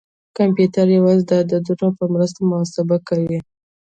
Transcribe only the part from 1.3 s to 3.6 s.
عددونو په مرسته محاسبه کوي.